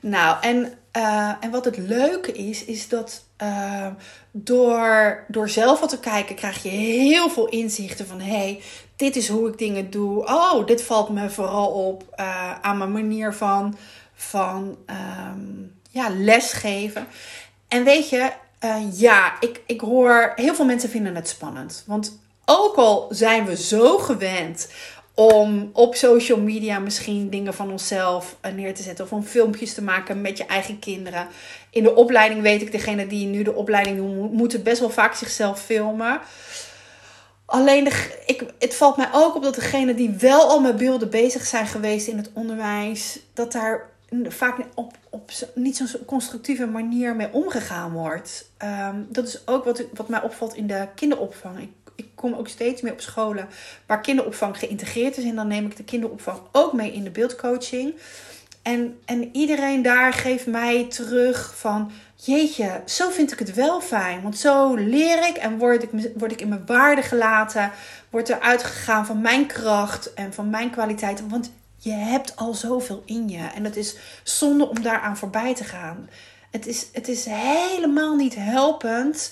Nou, 0.00 0.36
en, 0.40 0.72
uh, 0.96 1.32
en 1.40 1.50
wat 1.50 1.64
het 1.64 1.76
leuke 1.76 2.32
is, 2.32 2.64
is 2.64 2.88
dat 2.88 3.24
uh, 3.42 3.86
door, 4.30 5.24
door 5.28 5.48
zelf 5.48 5.80
wat 5.80 5.88
te 5.88 6.00
kijken, 6.00 6.34
krijg 6.34 6.62
je 6.62 6.68
heel 6.68 7.30
veel 7.30 7.48
inzichten 7.48 8.06
van 8.06 8.20
hé, 8.20 8.36
hey, 8.36 8.62
dit 8.96 9.16
is 9.16 9.28
hoe 9.28 9.48
ik 9.48 9.58
dingen 9.58 9.90
doe. 9.90 10.24
Oh, 10.24 10.66
dit 10.66 10.82
valt 10.82 11.08
me 11.08 11.30
vooral 11.30 11.66
op 11.66 12.04
uh, 12.20 12.58
aan 12.60 12.78
mijn 12.78 12.92
manier 12.92 13.34
van, 13.34 13.76
van 14.14 14.76
um, 15.30 15.74
ja, 15.90 16.08
lesgeven. 16.10 17.06
En 17.68 17.84
weet 17.84 18.08
je, 18.08 18.32
ja, 18.92 19.32
ik, 19.40 19.62
ik 19.66 19.80
hoor 19.80 20.32
heel 20.36 20.54
veel 20.54 20.64
mensen 20.64 20.90
vinden 20.90 21.14
het 21.14 21.28
spannend. 21.28 21.84
Want 21.86 22.18
ook 22.44 22.76
al 22.76 23.06
zijn 23.10 23.44
we 23.44 23.56
zo 23.56 23.98
gewend 23.98 24.68
om 25.18 25.70
op 25.72 25.94
social 25.94 26.40
media 26.40 26.78
misschien 26.78 27.30
dingen 27.30 27.54
van 27.54 27.70
onszelf 27.70 28.36
eh, 28.40 28.52
neer 28.52 28.74
te 28.74 28.82
zetten. 28.82 29.04
Of 29.04 29.12
om 29.12 29.22
filmpjes 29.22 29.74
te 29.74 29.82
maken 29.82 30.20
met 30.20 30.38
je 30.38 30.46
eigen 30.46 30.78
kinderen. 30.78 31.26
In 31.70 31.82
de 31.82 31.94
opleiding 31.94 32.42
weet 32.42 32.62
ik, 32.62 32.72
degene 32.72 33.06
die 33.06 33.26
nu 33.26 33.42
de 33.42 33.54
opleiding 33.54 33.96
doen, 33.96 34.32
moeten 34.32 34.62
best 34.62 34.80
wel 34.80 34.90
vaak 34.90 35.14
zichzelf 35.14 35.60
filmen. 35.60 36.20
Alleen 37.44 37.84
de, 37.84 38.22
ik, 38.26 38.44
het 38.58 38.74
valt 38.74 38.96
mij 38.96 39.08
ook 39.12 39.34
op 39.34 39.42
dat 39.42 39.54
degenen 39.54 39.96
die 39.96 40.10
wel 40.10 40.48
al 40.48 40.60
met 40.60 40.76
beelden 40.76 41.10
bezig 41.10 41.46
zijn 41.46 41.66
geweest 41.66 42.06
in 42.06 42.16
het 42.16 42.30
onderwijs, 42.32 43.20
dat 43.34 43.52
daar 43.52 43.90
vaak 44.28 44.56
op, 44.74 44.92
op 45.10 45.30
niet 45.54 45.76
zo'n 45.76 46.04
constructieve 46.06 46.66
manier 46.66 47.16
mee 47.16 47.32
omgegaan 47.32 47.92
wordt. 47.92 48.50
Um, 48.62 49.06
dat 49.10 49.26
is 49.26 49.46
ook 49.46 49.64
wat, 49.64 49.84
wat 49.94 50.08
mij 50.08 50.22
opvalt 50.22 50.54
in 50.54 50.66
de 50.66 50.88
kinderopvang. 50.94 51.68
Ik 51.98 52.08
kom 52.14 52.34
ook 52.34 52.48
steeds 52.48 52.82
meer 52.82 52.92
op 52.92 53.00
scholen 53.00 53.48
waar 53.86 54.00
kinderopvang 54.00 54.58
geïntegreerd 54.58 55.16
is. 55.16 55.24
En 55.24 55.34
dan 55.34 55.46
neem 55.46 55.66
ik 55.66 55.76
de 55.76 55.84
kinderopvang 55.84 56.38
ook 56.52 56.72
mee 56.72 56.92
in 56.92 57.04
de 57.04 57.10
beeldcoaching. 57.10 57.94
En, 58.62 58.98
en 59.04 59.28
iedereen 59.32 59.82
daar 59.82 60.12
geeft 60.12 60.46
mij 60.46 60.84
terug 60.88 61.56
van... 61.56 61.90
Jeetje, 62.14 62.82
zo 62.84 63.10
vind 63.10 63.32
ik 63.32 63.38
het 63.38 63.54
wel 63.54 63.80
fijn. 63.80 64.22
Want 64.22 64.38
zo 64.38 64.74
leer 64.74 65.28
ik 65.28 65.36
en 65.36 65.58
word 65.58 65.82
ik, 65.82 65.90
word 66.14 66.32
ik 66.32 66.40
in 66.40 66.48
mijn 66.48 66.66
waarde 66.66 67.02
gelaten. 67.02 67.70
Word 68.10 68.28
er 68.28 68.40
uitgegaan 68.40 69.06
van 69.06 69.20
mijn 69.20 69.46
kracht 69.46 70.14
en 70.14 70.32
van 70.32 70.50
mijn 70.50 70.70
kwaliteit. 70.70 71.28
Want 71.28 71.50
je 71.76 71.92
hebt 71.92 72.36
al 72.36 72.54
zoveel 72.54 73.02
in 73.06 73.28
je. 73.28 73.50
En 73.54 73.64
het 73.64 73.76
is 73.76 73.96
zonde 74.22 74.68
om 74.68 74.82
daaraan 74.82 75.16
voorbij 75.16 75.54
te 75.54 75.64
gaan. 75.64 76.08
Het 76.50 76.66
is, 76.66 76.86
het 76.92 77.08
is 77.08 77.24
helemaal 77.28 78.16
niet 78.16 78.34
helpend 78.34 79.30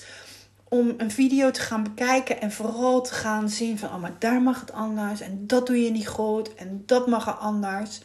om 0.69 0.93
een 0.97 1.11
video 1.11 1.51
te 1.51 1.61
gaan 1.61 1.83
bekijken 1.83 2.41
en 2.41 2.51
vooral 2.51 3.01
te 3.01 3.13
gaan 3.13 3.49
zien 3.49 3.79
van, 3.79 3.89
oh 3.89 4.01
maar 4.01 4.15
daar 4.19 4.41
mag 4.41 4.59
het 4.59 4.71
anders 4.71 5.21
en 5.21 5.47
dat 5.47 5.67
doe 5.67 5.83
je 5.83 5.91
niet 5.91 6.07
goed 6.07 6.55
en 6.55 6.83
dat 6.85 7.07
mag 7.07 7.27
er 7.27 7.33
anders. 7.33 8.01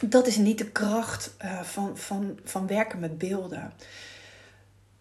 Dat 0.00 0.26
is 0.26 0.36
niet 0.36 0.58
de 0.58 0.70
kracht 0.70 1.34
uh, 1.44 1.60
van, 1.60 1.96
van, 1.96 2.38
van 2.44 2.66
werken 2.66 2.98
met 2.98 3.18
beelden. 3.18 3.72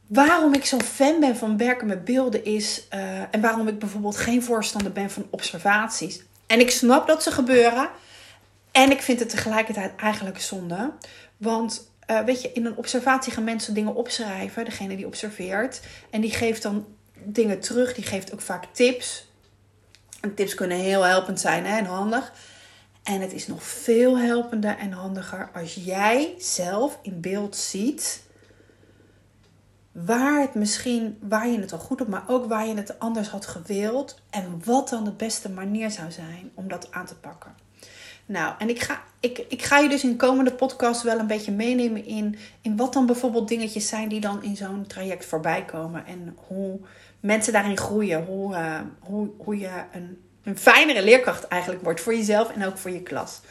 Waarom 0.07 0.53
ik 0.53 0.65
zo'n 0.65 0.81
fan 0.83 1.19
ben 1.19 1.37
van 1.37 1.57
werken 1.57 1.87
met 1.87 2.05
beelden 2.05 2.45
is, 2.45 2.87
uh, 2.93 3.19
en 3.31 3.41
waarom 3.41 3.67
ik 3.67 3.79
bijvoorbeeld 3.79 4.17
geen 4.17 4.43
voorstander 4.43 4.91
ben 4.91 5.09
van 5.09 5.27
observaties. 5.29 6.23
En 6.47 6.59
ik 6.59 6.71
snap 6.71 7.07
dat 7.07 7.23
ze 7.23 7.31
gebeuren. 7.31 7.89
En 8.71 8.91
ik 8.91 9.01
vind 9.01 9.19
het 9.19 9.29
tegelijkertijd 9.29 9.95
eigenlijk 9.95 10.41
zonde. 10.41 10.91
Want 11.37 11.88
uh, 12.11 12.19
weet 12.19 12.41
je, 12.41 12.51
in 12.51 12.65
een 12.65 12.77
observatie 12.77 13.33
gaan 13.33 13.43
mensen 13.43 13.73
dingen 13.73 13.95
opschrijven, 13.95 14.65
degene 14.65 14.95
die 14.95 15.05
observeert. 15.05 15.81
En 16.09 16.21
die 16.21 16.31
geeft 16.31 16.61
dan 16.61 16.85
dingen 17.23 17.59
terug, 17.59 17.93
die 17.93 18.03
geeft 18.03 18.33
ook 18.33 18.41
vaak 18.41 18.65
tips. 18.71 19.27
En 20.21 20.35
tips 20.35 20.53
kunnen 20.53 20.77
heel 20.77 21.01
helpend 21.01 21.39
zijn 21.39 21.65
hè, 21.65 21.77
en 21.77 21.85
handig. 21.85 22.33
En 23.03 23.21
het 23.21 23.33
is 23.33 23.47
nog 23.47 23.63
veel 23.63 24.17
helpender 24.17 24.77
en 24.77 24.91
handiger 24.91 25.49
als 25.53 25.73
jij 25.73 26.33
zelf 26.37 26.99
in 27.01 27.21
beeld 27.21 27.55
ziet 27.55 28.21
waar 29.91 30.41
het 30.41 30.53
misschien, 30.53 31.17
waar 31.21 31.47
je 31.47 31.59
het 31.59 31.71
al 31.71 31.79
goed 31.79 32.01
op, 32.01 32.07
maar 32.07 32.23
ook 32.27 32.45
waar 32.45 32.67
je 32.67 32.75
het 32.75 32.99
anders 32.99 33.29
had 33.29 33.45
gewild. 33.45 34.21
En 34.29 34.61
wat 34.65 34.89
dan 34.89 35.03
de 35.03 35.11
beste 35.11 35.49
manier 35.49 35.91
zou 35.91 36.11
zijn 36.11 36.51
om 36.53 36.67
dat 36.67 36.91
aan 36.91 37.05
te 37.05 37.15
pakken. 37.15 37.55
Nou, 38.29 38.53
en 38.57 38.69
ik 38.69 38.81
ga, 38.81 39.03
ik, 39.19 39.45
ik 39.47 39.61
ga 39.61 39.77
je 39.77 39.89
dus 39.89 40.03
in 40.03 40.09
de 40.09 40.15
komende 40.15 40.53
podcast 40.53 41.01
wel 41.01 41.19
een 41.19 41.27
beetje 41.27 41.51
meenemen 41.51 42.05
in, 42.05 42.37
in 42.61 42.77
wat 42.77 42.93
dan 42.93 43.05
bijvoorbeeld 43.05 43.47
dingetjes 43.47 43.87
zijn 43.87 44.09
die 44.09 44.19
dan 44.19 44.43
in 44.43 44.55
zo'n 44.55 44.85
traject 44.87 45.25
voorbij 45.25 45.65
komen. 45.65 46.05
En 46.05 46.35
hoe 46.47 46.79
mensen 47.19 47.53
daarin 47.53 47.77
groeien. 47.77 48.25
Hoe, 48.25 48.53
uh, 48.53 48.79
hoe, 48.99 49.29
hoe 49.37 49.57
je 49.57 49.69
een, 49.91 50.21
een 50.43 50.57
fijnere 50.57 51.03
leerkracht 51.03 51.47
eigenlijk 51.47 51.83
wordt 51.83 52.01
voor 52.01 52.15
jezelf 52.15 52.49
en 52.49 52.65
ook 52.65 52.77
voor 52.77 52.91
je 52.91 53.03
klas. 53.03 53.41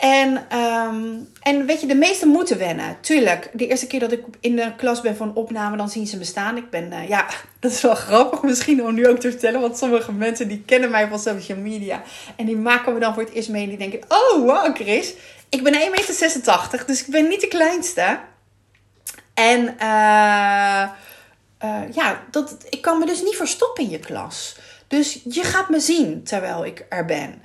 En, 0.00 0.56
um, 0.58 1.28
en 1.42 1.66
weet 1.66 1.80
je, 1.80 1.86
de 1.86 1.94
meesten 1.94 2.28
moeten 2.28 2.58
wennen. 2.58 2.96
Tuurlijk, 3.00 3.50
de 3.52 3.66
eerste 3.66 3.86
keer 3.86 4.00
dat 4.00 4.12
ik 4.12 4.24
in 4.40 4.56
de 4.56 4.72
klas 4.76 5.00
ben 5.00 5.16
van 5.16 5.34
opname, 5.34 5.76
dan 5.76 5.88
zien 5.88 6.06
ze 6.06 6.16
me 6.16 6.24
staan. 6.24 6.56
Ik 6.56 6.70
ben, 6.70 6.92
uh, 6.92 7.08
ja, 7.08 7.26
dat 7.60 7.72
is 7.72 7.80
wel 7.80 7.94
grappig 7.94 8.42
misschien 8.42 8.84
om 8.84 8.94
nu 8.94 9.08
ook 9.08 9.18
te 9.18 9.30
vertellen. 9.30 9.60
Want 9.60 9.78
sommige 9.78 10.12
mensen 10.12 10.48
die 10.48 10.62
kennen 10.66 10.90
mij 10.90 11.08
van 11.08 11.18
social 11.18 11.58
media. 11.58 12.02
En 12.36 12.46
die 12.46 12.56
maken 12.56 12.94
me 12.94 13.00
dan 13.00 13.14
voor 13.14 13.22
het 13.22 13.32
eerst 13.32 13.48
mee 13.48 13.62
en 13.62 13.68
die 13.68 13.78
denken, 13.78 14.00
oh 14.08 14.44
wow 14.44 14.74
Chris, 14.76 15.14
ik 15.48 15.62
ben 15.62 15.74
1,86 15.74 15.80
meter, 15.80 16.86
dus 16.86 17.00
ik 17.00 17.06
ben 17.06 17.28
niet 17.28 17.40
de 17.40 17.48
kleinste. 17.48 18.18
En 19.34 19.60
uh, 19.80 20.88
uh, 21.64 21.92
ja, 21.92 22.22
dat, 22.30 22.56
ik 22.68 22.82
kan 22.82 22.98
me 22.98 23.06
dus 23.06 23.22
niet 23.22 23.36
verstoppen 23.36 23.84
in 23.84 23.90
je 23.90 23.98
klas. 23.98 24.56
Dus 24.86 25.20
je 25.24 25.44
gaat 25.44 25.68
me 25.68 25.80
zien 25.80 26.24
terwijl 26.24 26.64
ik 26.64 26.86
er 26.88 27.04
ben. 27.04 27.42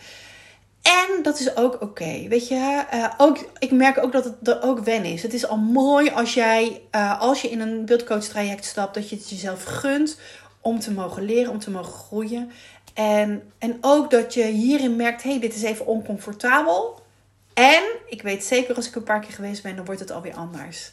En 0.85 1.23
dat 1.23 1.39
is 1.39 1.55
ook 1.55 1.81
oké. 1.81 2.27
Weet 2.27 2.47
je, 2.47 2.83
uh, 2.93 3.13
ook, 3.17 3.49
ik 3.59 3.71
merk 3.71 4.03
ook 4.03 4.11
dat 4.11 4.23
het 4.23 4.47
er 4.47 4.61
ook 4.61 4.79
wen 4.79 5.05
is. 5.05 5.23
Het 5.23 5.33
is 5.33 5.47
al 5.47 5.57
mooi 5.57 6.09
als 6.09 6.33
jij, 6.33 6.81
uh, 6.91 7.21
als 7.21 7.41
je 7.41 7.49
in 7.49 7.59
een 7.59 7.85
beeldcoach 7.85 8.23
traject 8.23 8.65
stapt, 8.65 8.93
dat 8.93 9.09
je 9.09 9.15
het 9.15 9.29
jezelf 9.29 9.63
gunt 9.63 10.19
om 10.61 10.79
te 10.79 10.91
mogen 10.91 11.23
leren, 11.23 11.51
om 11.51 11.59
te 11.59 11.71
mogen 11.71 11.93
groeien. 11.93 12.51
En, 12.93 13.51
en 13.57 13.77
ook 13.81 14.11
dat 14.11 14.33
je 14.33 14.43
hierin 14.43 14.95
merkt, 14.95 15.23
hé, 15.23 15.29
hey, 15.29 15.39
dit 15.39 15.55
is 15.55 15.63
even 15.63 15.85
oncomfortabel. 15.85 17.03
En 17.53 17.83
ik 18.09 18.21
weet 18.21 18.43
zeker 18.43 18.75
als 18.75 18.87
ik 18.87 18.95
een 18.95 19.03
paar 19.03 19.19
keer 19.19 19.33
geweest 19.33 19.63
ben, 19.63 19.75
dan 19.75 19.85
wordt 19.85 19.99
het 19.99 20.11
alweer 20.11 20.35
anders. 20.35 20.91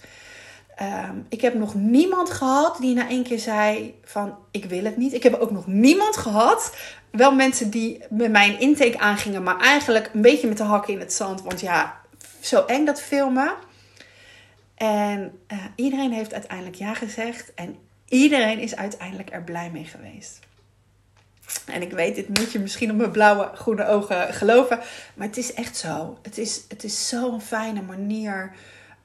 Um, 0.82 1.26
ik 1.28 1.40
heb 1.40 1.54
nog 1.54 1.74
niemand 1.74 2.30
gehad 2.30 2.76
die 2.80 2.94
na 2.94 3.08
één 3.08 3.22
keer 3.22 3.38
zei 3.38 3.94
van 4.04 4.38
ik 4.50 4.64
wil 4.64 4.84
het 4.84 4.96
niet. 4.96 5.12
Ik 5.12 5.22
heb 5.22 5.34
ook 5.34 5.50
nog 5.50 5.66
niemand 5.66 6.16
gehad. 6.16 6.76
Wel 7.10 7.34
mensen 7.34 7.70
die 7.70 8.02
met 8.10 8.30
mij 8.30 8.48
een 8.48 8.60
intake 8.60 8.98
aangingen, 8.98 9.42
maar 9.42 9.60
eigenlijk 9.60 10.10
een 10.12 10.22
beetje 10.22 10.48
met 10.48 10.56
de 10.56 10.62
hakken 10.62 10.92
in 10.92 11.00
het 11.00 11.12
zand. 11.12 11.42
Want 11.42 11.60
ja, 11.60 12.00
zo 12.40 12.64
eng 12.64 12.84
dat 12.84 13.02
filmen. 13.02 13.52
En 14.74 15.38
uh, 15.52 15.58
iedereen 15.74 16.12
heeft 16.12 16.32
uiteindelijk 16.32 16.76
ja 16.76 16.94
gezegd. 16.94 17.54
En 17.54 17.76
iedereen 18.08 18.58
is 18.58 18.76
uiteindelijk 18.76 19.32
er 19.32 19.42
blij 19.42 19.70
mee 19.70 19.84
geweest. 19.84 20.38
En 21.66 21.82
ik 21.82 21.92
weet, 21.92 22.14
dit 22.14 22.28
moet 22.28 22.52
je 22.52 22.58
misschien 22.58 22.90
op 22.90 22.96
mijn 22.96 23.10
blauwe, 23.10 23.50
groene 23.54 23.86
ogen 23.86 24.34
geloven. 24.34 24.80
Maar 25.14 25.26
het 25.26 25.36
is 25.36 25.54
echt 25.54 25.76
zo. 25.76 26.18
Het 26.22 26.38
is, 26.38 26.64
het 26.68 26.84
is 26.84 27.08
zo'n 27.08 27.40
fijne 27.40 27.82
manier 27.82 28.52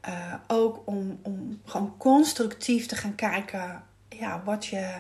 uh, 0.08 0.34
ook 0.48 0.82
om, 0.86 1.20
om 1.22 1.62
gewoon 1.66 1.98
constructief 1.98 2.86
te 2.86 2.96
gaan 2.96 3.16
kijken 3.16 3.84
ja, 4.10 4.42
wat, 4.46 4.66
je, 4.66 4.94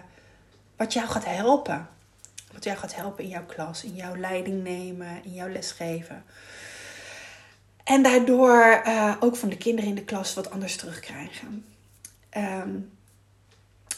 wat 0.75 0.93
jou 0.93 1.07
gaat 1.07 1.25
helpen. 1.25 1.87
Wat 2.53 2.63
jou 2.63 2.77
gaat 2.77 2.95
helpen 2.95 3.23
in 3.23 3.29
jouw 3.29 3.45
klas, 3.45 3.83
in 3.83 3.95
jouw 3.95 4.15
leiding 4.15 4.63
nemen, 4.63 5.23
in 5.23 5.33
jouw 5.33 5.49
lesgeven. 5.49 6.23
En 7.83 8.03
daardoor 8.03 8.81
uh, 8.85 9.15
ook 9.19 9.35
van 9.35 9.49
de 9.49 9.57
kinderen 9.57 9.89
in 9.89 9.95
de 9.95 10.03
klas 10.03 10.33
wat 10.33 10.49
anders 10.49 10.75
terugkrijgen. 10.75 11.65
Um, 12.37 12.96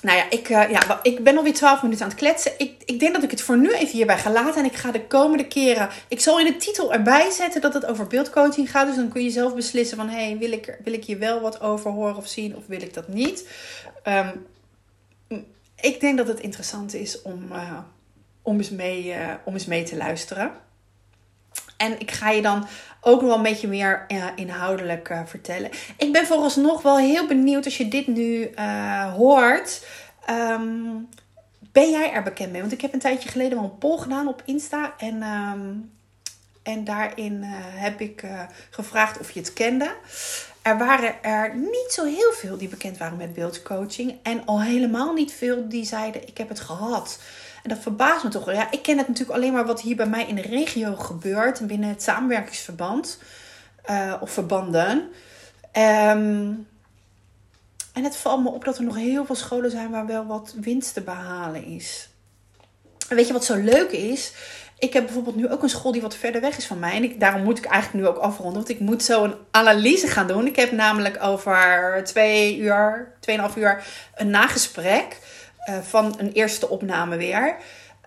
nou 0.02 0.18
ja 0.18 0.30
ik, 0.30 0.50
uh, 0.50 0.70
ja, 0.70 1.00
ik 1.04 1.24
ben 1.24 1.38
alweer 1.38 1.54
12 1.54 1.82
minuten 1.82 2.04
aan 2.04 2.10
het 2.10 2.20
kletsen. 2.20 2.52
Ik, 2.58 2.84
ik 2.86 3.00
denk 3.00 3.14
dat 3.14 3.24
ik 3.24 3.32
het 3.32 3.42
voor 3.42 3.58
nu 3.58 3.74
even 3.74 3.98
hierbij 3.98 4.18
ga 4.18 4.32
laten. 4.32 4.62
En 4.62 4.70
ik 4.70 4.76
ga 4.76 4.92
de 4.92 5.08
komende 5.08 5.48
keren. 5.48 5.90
Ik 6.08 6.20
zal 6.20 6.40
in 6.40 6.46
de 6.46 6.56
titel 6.56 6.94
erbij 6.94 7.32
zetten 7.32 7.62
dat 7.62 7.74
het 7.74 7.86
over 7.86 8.08
beeldcoaching 8.08 8.72
gaat. 8.72 8.88
Dus 8.88 8.96
dan 8.96 9.10
kun 9.10 9.24
je 9.24 9.30
zelf 9.30 9.56
beslissen 9.56 9.98
van 9.98 10.10
hey, 10.10 10.38
wil 10.38 10.52
ik, 10.52 10.80
wil 10.84 10.94
ik 10.94 11.06
hier 11.06 11.20
wel 11.20 11.42
wat 11.42 11.62
over 11.62 11.92
horen 11.92 12.16
of 12.16 12.28
zien 12.28 12.56
of 12.56 12.64
wil 12.68 12.82
ik 12.82 12.94
dat 12.94 13.08
niet. 13.08 13.48
Um, 14.04 14.46
ik 15.82 16.00
denk 16.00 16.18
dat 16.18 16.28
het 16.28 16.40
interessant 16.40 16.94
is 16.94 17.22
om, 17.22 17.48
uh, 17.52 17.80
om, 18.42 18.58
eens 18.58 18.70
mee, 18.70 19.06
uh, 19.06 19.34
om 19.46 19.54
eens 19.54 19.66
mee 19.66 19.84
te 19.84 19.98
luisteren. 19.98 20.52
En 21.80 22.00
ik 22.00 22.12
ga 22.12 22.30
je 22.30 22.42
dan 22.42 22.68
ook 23.02 23.22
nog 23.22 23.30
wel 23.30 23.38
een 23.38 23.44
beetje 23.44 23.68
meer 23.68 24.06
inhoudelijk 24.36 25.10
uh, 25.10 25.22
vertellen. 25.26 25.70
Ik 25.98 26.12
ben 26.12 26.26
vooralsnog 26.26 26.82
wel 26.82 26.98
heel 26.98 27.28
benieuwd 27.28 27.66
als 27.66 27.78
je 27.78 27.88
dit 27.88 28.08
nu 28.08 28.52
uh, 28.56 29.14
hoort. 29.14 29.86
Um, 30.30 31.10
ben 31.72 31.90
jij 31.90 32.12
er 32.12 32.24
bekend 32.24 32.52
mee? 32.52 32.62
Want 32.62 32.74
ik 32.74 32.82
heb 32.82 32.94
een 32.94 33.00
tijdje 33.00 33.30
geleden 33.30 33.58
wel 33.58 33.64
een 33.64 33.78
poll 33.78 33.98
gedaan 33.98 34.28
op 34.28 34.42
Insta. 34.46 34.94
En, 34.98 35.24
um, 35.24 35.92
en 36.64 36.84
daarin 36.84 37.44
heb 37.76 38.02
ik 38.02 38.24
gevraagd 38.70 39.20
of 39.20 39.32
je 39.32 39.40
het 39.40 39.54
kende. 39.54 39.96
Er 40.62 40.78
waren 40.78 41.24
er 41.24 41.56
niet 41.56 41.88
zo 41.90 42.06
heel 42.06 42.32
veel 42.32 42.58
die 42.58 42.68
bekend 42.68 42.98
waren 42.98 43.18
met 43.18 43.34
beeldcoaching. 43.34 44.16
En 44.24 44.46
al 44.46 44.62
helemaal 44.62 45.14
niet 45.14 45.34
veel 45.34 45.70
die 45.70 45.86
zeiden: 45.86 46.28
Ik 46.28 46.38
heb 46.38 46.50
het 46.50 46.60
gehad. 46.60 47.20
En 47.64 47.70
dat 47.70 47.80
verbaast 47.80 48.24
me 48.24 48.30
toch 48.30 48.46
wel. 48.46 48.56
Ja, 48.56 48.72
ik 48.72 48.82
ken 48.82 48.98
het 48.98 49.08
natuurlijk 49.08 49.38
alleen 49.38 49.54
maar 49.54 49.66
wat 49.66 49.82
hier 49.82 49.96
bij 49.96 50.08
mij 50.08 50.26
in 50.26 50.36
de 50.36 50.42
regio 50.42 50.96
gebeurt. 50.96 51.68
Binnen 51.68 51.90
het 51.90 52.04
samenwerkingsverband. 52.04 53.20
Uh, 53.90 54.14
of 54.20 54.32
verbanden. 54.32 55.10
Um, 55.74 56.68
en 57.94 58.04
het 58.04 58.16
valt 58.16 58.44
me 58.44 58.50
op 58.50 58.66
dat 58.66 58.78
er 58.78 58.84
nog 58.84 58.96
heel 58.96 59.26
veel 59.26 59.36
scholen 59.36 59.72
zijn 59.72 59.92
waar 59.92 60.06
wel 60.06 60.26
wat 60.26 60.56
winst 60.62 60.94
te 60.94 61.02
behalen 61.02 61.66
is. 61.66 62.10
En 63.10 63.16
weet 63.16 63.28
je 63.28 63.34
wat 63.34 63.46
zo 63.46 63.56
leuk 63.56 63.92
is? 63.92 64.34
Ik 64.78 64.94
heb 64.94 65.04
bijvoorbeeld 65.06 65.36
nu 65.36 65.50
ook 65.50 65.64
een 65.64 65.70
school 65.70 65.92
die 65.92 66.02
wat 66.02 66.16
verder 66.16 66.42
weg 66.42 66.58
is 66.58 66.66
van 66.66 66.80
mij. 66.80 66.96
En 66.96 67.20
daarom 67.20 67.44
moet 67.44 67.58
ik 67.58 67.66
eigenlijk 67.66 68.04
nu 68.04 68.10
ook 68.10 68.18
afronden. 68.18 68.56
Want 68.56 68.70
ik 68.70 68.80
moet 68.80 69.04
zo 69.04 69.24
een 69.24 69.36
analyse 69.52 70.08
gaan 70.08 70.28
doen. 70.28 70.48
Ik 70.48 70.56
heb 70.56 70.72
namelijk 70.72 71.24
over 71.24 72.02
twee 72.04 72.58
uur, 72.58 73.14
tweeënhalf 73.20 73.56
uur 73.56 73.84
een 74.16 74.30
nagesprek 74.30 75.18
uh, 75.70 75.78
van 75.78 76.16
een 76.18 76.32
eerste 76.32 76.70
opname 76.70 77.18
weer. 77.18 77.58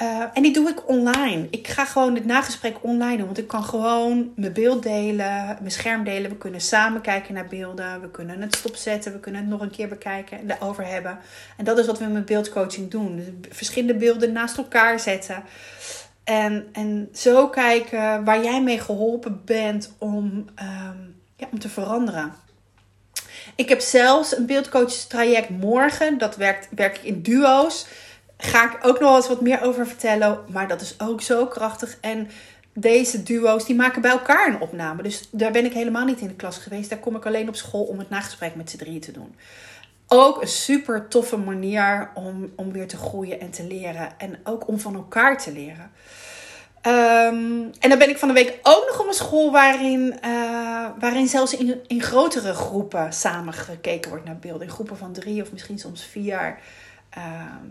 Uh, 0.02 0.24
en 0.32 0.42
die 0.42 0.52
doe 0.52 0.68
ik 0.68 0.88
online. 0.88 1.46
Ik 1.50 1.68
ga 1.68 1.84
gewoon 1.84 2.14
het 2.14 2.24
nagesprek 2.24 2.76
online 2.80 3.16
doen. 3.16 3.26
Want 3.26 3.38
ik 3.38 3.48
kan 3.48 3.64
gewoon 3.64 4.32
mijn 4.36 4.52
beeld 4.52 4.82
delen, 4.82 5.56
mijn 5.58 5.70
scherm 5.70 6.04
delen. 6.04 6.30
We 6.30 6.36
kunnen 6.36 6.60
samen 6.60 7.00
kijken 7.00 7.34
naar 7.34 7.46
beelden. 7.46 8.00
We 8.00 8.10
kunnen 8.10 8.40
het 8.40 8.54
stopzetten. 8.54 9.12
We 9.12 9.20
kunnen 9.20 9.40
het 9.40 9.50
nog 9.50 9.60
een 9.60 9.70
keer 9.70 9.88
bekijken 9.88 10.38
en 10.38 10.50
erover 10.50 10.86
hebben. 10.86 11.18
En 11.56 11.64
dat 11.64 11.78
is 11.78 11.86
wat 11.86 11.98
we 11.98 12.04
met 12.04 12.24
beeldcoaching 12.24 12.90
doen. 12.90 13.16
Dus 13.16 13.56
verschillende 13.56 13.94
beelden 13.94 14.32
naast 14.32 14.56
elkaar 14.56 15.00
zetten. 15.00 15.42
En, 16.24 16.66
en 16.72 17.08
zo 17.12 17.48
kijken 17.48 18.24
waar 18.24 18.44
jij 18.44 18.62
mee 18.62 18.78
geholpen 18.78 19.42
bent 19.44 19.94
om, 19.98 20.24
um, 20.62 21.14
ja, 21.36 21.46
om 21.50 21.58
te 21.58 21.68
veranderen. 21.68 22.32
Ik 23.54 23.68
heb 23.68 23.80
zelfs 23.80 24.36
een 24.36 24.46
beeldcoach 24.46 24.92
traject 24.92 25.48
morgen. 25.48 26.18
Dat 26.18 26.36
werkt, 26.36 26.68
werk 26.74 26.96
ik 26.96 27.02
in 27.02 27.22
duo's. 27.22 27.86
Ga 28.36 28.64
ik 28.64 28.86
ook 28.86 29.00
nog 29.00 29.16
eens 29.16 29.28
wat 29.28 29.40
meer 29.40 29.62
over 29.62 29.86
vertellen. 29.86 30.38
Maar 30.48 30.68
dat 30.68 30.80
is 30.80 30.94
ook 30.98 31.20
zo 31.20 31.46
krachtig. 31.46 31.98
En 32.00 32.30
deze 32.74 33.22
duo's 33.22 33.66
die 33.66 33.76
maken 33.76 34.02
bij 34.02 34.10
elkaar 34.10 34.48
een 34.48 34.60
opname. 34.60 35.02
Dus 35.02 35.28
daar 35.30 35.52
ben 35.52 35.64
ik 35.64 35.72
helemaal 35.72 36.04
niet 36.04 36.20
in 36.20 36.28
de 36.28 36.34
klas 36.34 36.58
geweest. 36.58 36.90
Daar 36.90 36.98
kom 36.98 37.16
ik 37.16 37.26
alleen 37.26 37.48
op 37.48 37.56
school 37.56 37.84
om 37.84 37.98
het 37.98 38.10
nagesprek 38.10 38.54
met 38.54 38.70
z'n 38.70 38.76
drieën 38.76 39.00
te 39.00 39.12
doen. 39.12 39.34
Ook 40.08 40.42
een 40.42 40.48
super 40.48 41.08
toffe 41.08 41.36
manier 41.36 42.10
om, 42.14 42.52
om 42.56 42.72
weer 42.72 42.88
te 42.88 42.96
groeien 42.96 43.40
en 43.40 43.50
te 43.50 43.66
leren. 43.66 44.18
En 44.18 44.38
ook 44.44 44.68
om 44.68 44.80
van 44.80 44.94
elkaar 44.94 45.38
te 45.38 45.52
leren. 45.52 45.90
Ehm, 46.82 47.62
en 47.78 47.88
dan 47.88 47.98
ben 47.98 48.10
ik 48.10 48.18
van 48.18 48.28
de 48.28 48.34
week 48.34 48.58
ook 48.62 48.84
nog 48.88 49.00
op 49.00 49.06
een 49.06 49.12
school 49.12 49.52
waarin, 49.52 50.18
uh, 50.24 50.86
waarin 50.98 51.26
zelfs 51.26 51.56
in, 51.56 51.80
in 51.86 52.02
grotere 52.02 52.52
groepen 52.52 53.12
samen 53.12 53.52
gekeken 53.52 54.10
wordt 54.10 54.24
naar 54.24 54.38
beelden. 54.38 54.66
In 54.66 54.72
groepen 54.72 54.96
van 54.96 55.12
drie 55.12 55.42
of 55.42 55.52
misschien 55.52 55.78
soms 55.78 56.04
vier. 56.04 56.58
Ehm, 57.10 57.66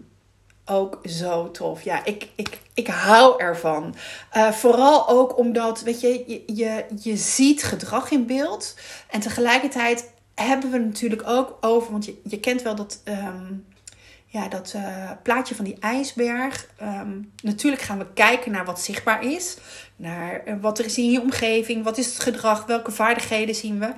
ook 0.66 1.00
zo 1.04 1.52
tof. 1.52 1.82
Ja, 1.82 2.06
ik, 2.06 2.28
ik, 2.36 2.60
ik 2.74 2.88
hou 2.88 3.42
ervan. 3.42 3.96
Uh, 4.38 4.52
vooral 4.52 5.08
ook 5.08 5.38
omdat, 5.38 5.82
weet 5.82 6.02
je, 6.02 6.24
je, 6.28 6.44
je, 6.56 6.86
je 7.02 7.18
ziet 7.18 7.64
gedrag 7.64 8.12
in 8.12 8.26
beeld. 8.26 8.76
En 9.10 9.20
tegelijkertijd 9.20 10.12
hebben 10.36 10.72
we 10.72 10.78
natuurlijk 10.78 11.28
ook 11.28 11.58
over, 11.62 11.92
want 11.92 12.06
je, 12.06 12.22
je 12.24 12.40
kent 12.40 12.62
wel 12.62 12.76
dat, 12.76 13.02
um, 13.06 13.66
ja, 14.32 14.48
dat 14.48 14.74
uh, 14.76 15.12
plaatje 15.24 15.56
van 15.56 15.66
die 15.66 15.78
ijsberg. 15.80 16.68
Um, 16.82 17.32
natuurlijk 17.44 17.82
gaan 17.82 17.98
we 17.98 18.14
kijken 18.14 18.52
naar 18.52 18.66
wat 18.66 18.82
zichtbaar 18.82 19.24
is. 19.24 19.58
Naar 19.96 20.42
uh, 20.46 20.54
wat 20.62 20.80
er 20.80 20.86
is 20.86 20.98
in 20.98 21.12
je 21.12 21.22
omgeving. 21.22 21.84
Wat 21.84 21.98
is 21.98 22.06
het 22.06 22.20
gedrag? 22.20 22.66
Welke 22.66 22.92
vaardigheden 22.92 23.56
zien 23.56 23.80
we? 23.80 23.94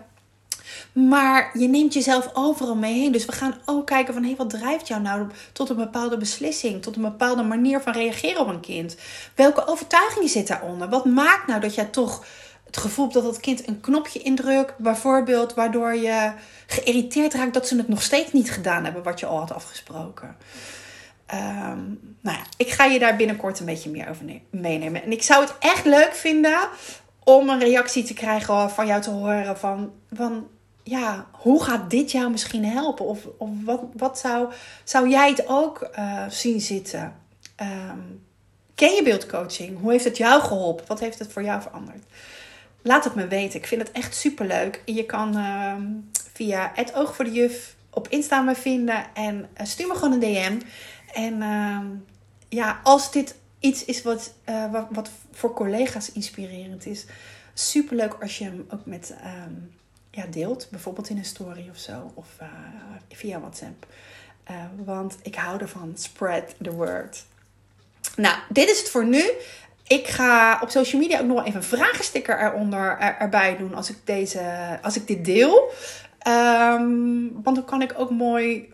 Maar 0.94 1.58
je 1.60 1.68
neemt 1.68 1.94
jezelf 1.94 2.30
overal 2.34 2.76
mee 2.76 2.94
heen. 2.94 3.12
Dus 3.12 3.26
we 3.26 3.32
gaan 3.32 3.58
ook 3.66 3.86
kijken 3.86 4.14
van 4.14 4.24
hé, 4.24 4.36
wat 4.36 4.50
drijft 4.50 4.88
jou 4.88 5.02
nou 5.02 5.28
tot 5.52 5.70
een 5.70 5.76
bepaalde 5.76 6.18
beslissing, 6.18 6.82
tot 6.82 6.96
een 6.96 7.02
bepaalde 7.02 7.44
manier 7.44 7.82
van 7.82 7.94
reageren 7.94 8.42
op 8.42 8.48
een 8.48 8.60
kind? 8.60 8.98
Welke 9.36 9.68
overtuiging 9.68 10.30
zit 10.30 10.48
daaronder? 10.48 10.90
Wat 10.90 11.06
maakt 11.06 11.48
nou 11.48 11.62
dat 11.62 11.76
jij 11.76 11.86
toch 11.86 12.26
het 12.74 12.82
gevoel 12.82 13.10
dat 13.10 13.24
dat 13.24 13.40
kind 13.40 13.68
een 13.68 13.80
knopje 13.80 14.20
indrukt, 14.20 14.78
bijvoorbeeld, 14.78 15.54
waardoor 15.54 15.96
je 15.96 16.32
geïrriteerd 16.68 17.34
raakt 17.34 17.54
dat 17.54 17.68
ze 17.68 17.78
het 17.78 17.88
nog 17.88 18.02
steeds 18.02 18.32
niet 18.32 18.52
gedaan 18.52 18.84
hebben 18.84 19.04
wat 19.04 19.20
je 19.20 19.26
al 19.26 19.40
had 19.40 19.54
afgesproken? 19.54 20.36
Um, 21.34 22.16
nou 22.22 22.38
ja, 22.38 22.44
ik 22.58 22.70
ga 22.70 22.86
je 22.86 23.00
daar 23.00 23.16
binnenkort 23.16 23.60
een 23.60 23.66
beetje 23.66 23.90
meer 23.90 24.10
over 24.10 24.26
meenemen. 24.50 25.04
En 25.04 25.12
ik 25.12 25.24
zou 25.24 25.44
het 25.44 25.54
echt 25.60 25.86
leuk 25.86 26.14
vinden 26.14 26.60
om 27.24 27.50
een 27.50 27.60
reactie 27.60 28.04
te 28.04 28.14
krijgen 28.14 28.70
van 28.70 28.88
jou 28.88 29.02
te 29.02 29.10
horen 29.10 29.58
van, 29.58 29.92
van 30.12 30.48
ja, 30.84 31.28
hoe 31.32 31.64
gaat 31.64 31.90
dit 31.90 32.12
jou 32.12 32.32
misschien 32.32 32.66
helpen? 32.66 33.06
Of, 33.06 33.20
of 33.38 33.50
wat, 33.64 33.82
wat 33.98 34.20
zou, 34.20 34.52
zou 34.84 35.10
jij 35.10 35.30
het 35.30 35.48
ook 35.48 35.90
uh, 35.98 36.24
zien 36.30 36.62
zitten? 36.62 37.16
Um, 37.62 38.26
ken 38.76 38.94
je 38.94 39.04
beeldcoaching? 39.04 39.80
Hoe 39.80 39.92
heeft 39.92 40.06
het 40.06 40.18
jou 40.18 40.42
geholpen? 40.42 40.86
Wat 40.88 41.00
heeft 41.00 41.20
het 41.20 41.32
voor 41.32 41.44
jou 41.44 41.62
veranderd? 41.62 42.04
Laat 42.84 43.04
het 43.04 43.16
me 43.16 43.28
weten. 43.28 43.60
Ik 43.60 43.68
vind 43.68 43.82
het 43.82 43.92
echt 43.92 44.16
super 44.16 44.46
leuk. 44.46 44.82
Je 44.86 45.06
kan 45.06 45.38
uh, 45.38 45.76
via 46.34 46.72
het 46.76 46.94
oog 46.94 47.16
voor 47.16 47.26
de 47.26 47.32
juf 47.32 47.76
op 47.90 48.08
Insta 48.08 48.42
me 48.42 48.56
vinden 48.56 49.06
en 49.14 49.50
uh, 49.58 49.66
stuur 49.66 49.88
me 49.88 49.96
gewoon 49.96 50.12
een 50.12 50.20
DM. 50.20 50.60
En 51.14 51.34
uh, 51.42 51.80
ja, 52.50 52.80
als 52.84 53.12
dit 53.12 53.36
iets 53.60 53.86
is 53.86 54.02
wat, 54.02 54.34
uh, 54.50 54.72
wat, 54.72 54.88
wat, 54.90 55.10
voor 55.32 55.54
collega's 55.54 56.12
inspirerend 56.12 56.86
is, 56.86 57.06
super 57.54 57.96
leuk 57.96 58.14
als 58.22 58.38
je 58.38 58.44
hem 58.44 58.66
ook 58.70 58.86
met 58.86 59.16
um, 59.48 59.72
ja, 60.12 60.26
deelt. 60.26 60.68
Bijvoorbeeld 60.70 61.10
in 61.10 61.18
een 61.18 61.26
story 61.26 61.70
of 61.70 61.78
zo. 61.78 62.12
Of 62.14 62.28
uh, 62.42 62.48
via 63.10 63.40
WhatsApp. 63.40 63.86
Want 64.76 65.18
ik 65.22 65.36
hou 65.36 65.62
ervan. 65.62 65.92
Spread 65.96 66.56
the 66.62 66.72
word. 66.72 67.26
Nou, 68.16 68.38
dit 68.50 68.70
is 68.70 68.80
het 68.80 68.90
voor 68.90 69.06
nu. 69.06 69.32
Ik 69.94 70.08
ga 70.08 70.60
op 70.62 70.70
social 70.70 71.02
media 71.02 71.20
ook 71.20 71.26
nog 71.26 71.46
even 71.46 71.56
een 71.56 71.64
vragensticker 71.64 72.40
eronder, 72.40 72.98
er, 73.00 73.18
erbij 73.18 73.58
doen 73.58 73.74
als 73.74 73.90
ik, 73.90 73.98
deze, 74.04 74.42
als 74.82 74.96
ik 74.96 75.08
dit 75.08 75.26
deel. 75.26 75.72
Um, 76.28 77.42
want 77.44 77.56
dan 77.56 77.66
kan 77.66 77.82
ik 77.82 77.94
ook 77.98 78.10
mooi 78.10 78.74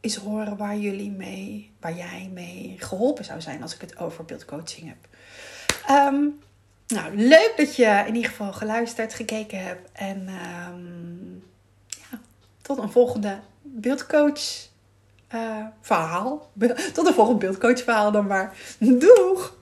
eens 0.00 0.16
horen 0.16 0.56
waar 0.56 0.76
jullie 0.76 1.10
mee, 1.10 1.72
waar 1.80 1.94
jij 1.94 2.30
mee 2.32 2.74
geholpen 2.78 3.24
zou 3.24 3.40
zijn 3.40 3.62
als 3.62 3.74
ik 3.74 3.80
het 3.80 3.98
over 3.98 4.24
beeldcoaching 4.24 4.88
heb. 4.88 4.96
Um, 5.90 6.38
nou, 6.86 7.16
leuk 7.16 7.52
dat 7.56 7.76
je 7.76 8.04
in 8.06 8.14
ieder 8.14 8.30
geval 8.30 8.52
geluisterd, 8.52 9.14
gekeken 9.14 9.64
hebt. 9.64 9.90
En 9.92 10.28
um, 10.68 11.44
ja, 11.88 12.20
tot 12.62 12.78
een 12.78 12.90
volgende 12.90 13.38
beeldcoach 13.62 14.68
uh, 15.34 15.66
verhaal. 15.80 16.50
Tot 16.92 17.06
een 17.06 17.14
volgende 17.14 17.40
beeldcoach 17.40 17.82
verhaal 17.82 18.12
dan 18.12 18.26
maar. 18.26 18.56
Doeg! 18.78 19.55